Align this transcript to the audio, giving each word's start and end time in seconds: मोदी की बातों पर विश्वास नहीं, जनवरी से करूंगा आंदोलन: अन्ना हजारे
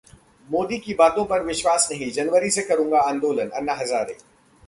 मोदी 0.49 0.77
की 0.77 0.93
बातों 0.93 1.25
पर 1.25 1.43
विश्वास 1.43 1.87
नहीं, 1.91 2.09
जनवरी 2.11 2.49
से 2.51 2.61
करूंगा 2.61 3.01
आंदोलन: 3.01 3.49
अन्ना 3.51 3.73
हजारे 3.73 4.13